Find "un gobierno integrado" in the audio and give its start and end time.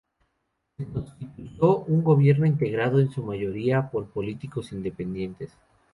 1.81-2.97